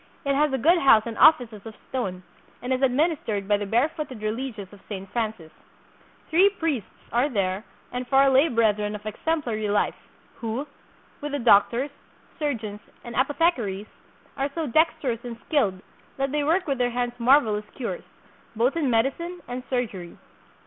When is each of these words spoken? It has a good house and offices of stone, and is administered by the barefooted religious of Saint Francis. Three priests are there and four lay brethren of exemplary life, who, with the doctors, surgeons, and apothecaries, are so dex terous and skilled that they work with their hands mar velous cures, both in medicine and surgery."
It 0.25 0.33
has 0.33 0.51
a 0.51 0.57
good 0.57 0.79
house 0.79 1.03
and 1.05 1.15
offices 1.19 1.61
of 1.63 1.75
stone, 1.89 2.23
and 2.59 2.73
is 2.73 2.81
administered 2.81 3.47
by 3.47 3.57
the 3.57 3.67
barefooted 3.67 4.23
religious 4.23 4.73
of 4.73 4.79
Saint 4.89 5.11
Francis. 5.11 5.51
Three 6.31 6.49
priests 6.49 6.89
are 7.13 7.29
there 7.29 7.63
and 7.91 8.07
four 8.07 8.27
lay 8.31 8.47
brethren 8.47 8.95
of 8.95 9.05
exemplary 9.05 9.69
life, 9.69 9.93
who, 10.37 10.65
with 11.21 11.33
the 11.33 11.37
doctors, 11.37 11.91
surgeons, 12.39 12.79
and 13.03 13.15
apothecaries, 13.15 13.85
are 14.37 14.49
so 14.55 14.65
dex 14.65 14.91
terous 15.03 15.23
and 15.23 15.37
skilled 15.47 15.83
that 16.17 16.31
they 16.31 16.43
work 16.43 16.65
with 16.65 16.79
their 16.79 16.89
hands 16.89 17.13
mar 17.19 17.39
velous 17.39 17.69
cures, 17.75 18.03
both 18.55 18.75
in 18.75 18.89
medicine 18.89 19.41
and 19.47 19.61
surgery." 19.69 20.17